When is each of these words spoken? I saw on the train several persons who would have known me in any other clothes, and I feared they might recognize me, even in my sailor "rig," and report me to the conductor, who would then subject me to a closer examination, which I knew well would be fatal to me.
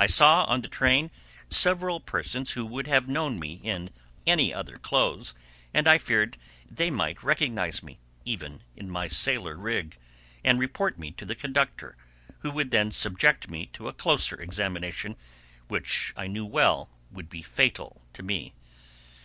I 0.00 0.08
saw 0.08 0.42
on 0.46 0.62
the 0.62 0.68
train 0.68 1.12
several 1.48 2.00
persons 2.00 2.54
who 2.54 2.66
would 2.66 2.88
have 2.88 3.06
known 3.06 3.38
me 3.38 3.52
in 3.62 3.90
any 4.26 4.52
other 4.52 4.78
clothes, 4.78 5.32
and 5.72 5.86
I 5.86 5.96
feared 5.96 6.36
they 6.68 6.90
might 6.90 7.22
recognize 7.22 7.80
me, 7.80 8.00
even 8.24 8.64
in 8.74 8.90
my 8.90 9.06
sailor 9.06 9.54
"rig," 9.56 9.96
and 10.42 10.58
report 10.58 10.98
me 10.98 11.12
to 11.12 11.24
the 11.24 11.36
conductor, 11.36 11.96
who 12.40 12.50
would 12.50 12.72
then 12.72 12.90
subject 12.90 13.48
me 13.48 13.66
to 13.74 13.86
a 13.86 13.92
closer 13.92 14.34
examination, 14.40 15.14
which 15.68 16.12
I 16.16 16.26
knew 16.26 16.46
well 16.46 16.90
would 17.12 17.28
be 17.28 17.40
fatal 17.42 18.02
to 18.14 18.24
me. 18.24 18.54